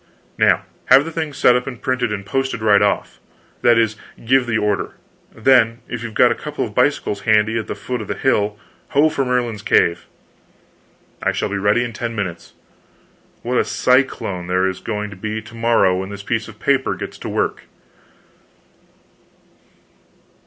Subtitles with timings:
[0.39, 3.19] Now have the thing set up and printed and posted, right off;
[3.61, 4.95] that is, give the order;
[5.31, 8.57] then, if you've got a couple of bicycles handy at the foot of the hill,
[8.89, 10.07] ho for Merlin's Cave!"
[11.21, 12.53] "I shall be ready in ten minutes.
[13.43, 16.95] What a cyclone there is going to be to morrow when this piece of paper
[16.95, 17.65] gets to work!...